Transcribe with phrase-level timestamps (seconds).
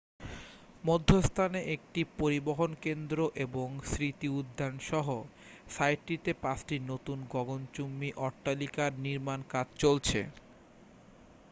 [0.83, 5.07] মধ্যস্থানে একটি পরিবহন কেন্দ্র এবং স্মৃতি উদ্যান সহ
[5.69, 10.19] সাইটটিতে পাঁচটি নতুন গগণচুম্বী অট্টালিকার নির্মাণ কাজ চলছে